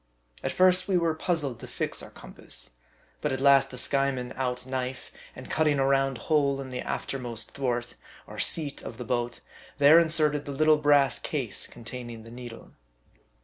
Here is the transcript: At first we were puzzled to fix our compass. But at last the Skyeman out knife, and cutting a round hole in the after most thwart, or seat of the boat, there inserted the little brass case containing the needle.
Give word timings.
At 0.43 0.51
first 0.51 0.87
we 0.87 0.97
were 0.97 1.13
puzzled 1.13 1.59
to 1.59 1.67
fix 1.67 2.01
our 2.01 2.09
compass. 2.09 2.71
But 3.21 3.31
at 3.31 3.39
last 3.39 3.69
the 3.69 3.77
Skyeman 3.77 4.33
out 4.35 4.65
knife, 4.65 5.11
and 5.35 5.47
cutting 5.47 5.77
a 5.77 5.85
round 5.85 6.17
hole 6.25 6.59
in 6.59 6.69
the 6.71 6.81
after 6.81 7.19
most 7.19 7.51
thwart, 7.51 7.93
or 8.25 8.39
seat 8.39 8.81
of 8.81 8.97
the 8.97 9.05
boat, 9.05 9.41
there 9.77 9.99
inserted 9.99 10.45
the 10.45 10.53
little 10.53 10.77
brass 10.77 11.19
case 11.19 11.67
containing 11.67 12.23
the 12.23 12.31
needle. 12.31 12.71